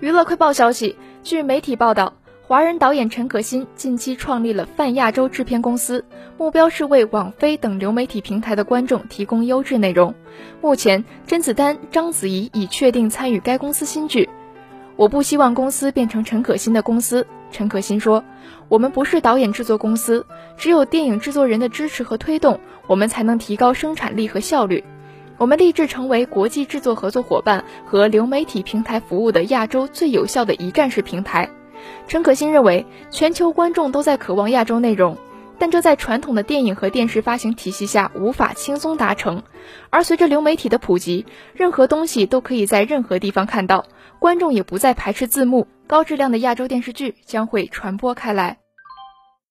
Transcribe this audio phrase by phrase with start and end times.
[0.00, 0.94] 娱乐快报消息，
[1.24, 2.12] 据媒体报道，
[2.46, 6.04] 华人导演陈可辛近期创立了泛亚洲制片公司，
[6.36, 10.14] 目标是为网飞等流媒体平台的观众提供优质内容。
[10.60, 14.28] 目前，甄子丹、章子怡已确定参与该公司新剧。
[14.94, 18.22] 我不希望公司变成陈可辛的公司，陈可辛说
[18.70, 20.24] ：“我们不是导演制作公司，
[20.56, 24.84] 只有电影制作人的支持和推动，我们才能提高生产力和效率。”
[25.38, 31.48] 我们立志成为国际制作合作伙伴和流媒体平台服务的亚洲最有效的一站式平台。
[32.08, 35.16] 陈可辛认为，全球观众都在渴望亚洲内容，
[35.56, 39.44] 但这在传统的电影和电视发行体系下无法轻松达成。
[39.90, 41.24] 而随着流媒体的普及，
[41.54, 43.86] 任何东西都可以在任何地方看到，
[44.18, 48.58] 观众也不再排斥字幕，高质量的亚洲电视剧将会传播开来。